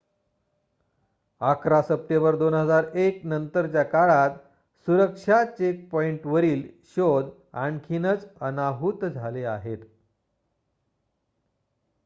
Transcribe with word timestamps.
११ 1.41 1.81
September 1.87 2.35
२००१ 2.37 3.19
नंतरच्या 3.25 3.83
काळात 3.85 4.37
सुरक्षा 4.87 5.43
चेकपॉइंटवरील 5.51 6.67
शोध 6.95 7.29
आणखीनच 7.59 8.25
अनाहूत 8.41 9.05
झाले 9.05 9.43
आहेत 9.47 9.85